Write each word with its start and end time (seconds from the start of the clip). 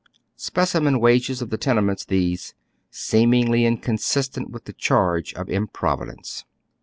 Specimen 0.37 0.99
wages 0.99 1.43
of 1.43 1.51
the 1.51 1.59
tenements 1.59 2.03
these, 2.03 2.55
seemingly 2.89 3.65
inconsistent 3.67 4.49
with 4.49 4.65
the 4.65 4.73
charge 4.73 5.31
of 5.35 5.47
improvidence. 5.47 6.43